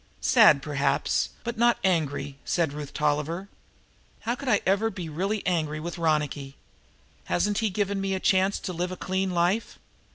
"Sad, 0.19 0.63
perhaps, 0.63 1.29
but 1.43 1.59
not 1.59 1.77
angry," 1.83 2.39
said 2.43 2.73
Ruth 2.73 2.91
Tolliver. 2.91 3.49
"How 4.21 4.33
could 4.33 4.49
I 4.49 4.59
ever 4.65 4.89
be 4.89 5.09
really 5.09 5.45
angry 5.45 5.79
with 5.79 5.99
Ronicky? 5.99 6.55
Hasn't 7.25 7.59
he 7.59 7.69
given 7.69 8.01
me 8.01 8.15
a 8.15 8.19
chance 8.19 8.57
to 8.61 8.73
live 8.73 8.91
a 8.91 8.97
clean 8.97 9.29
life? 9.29 9.77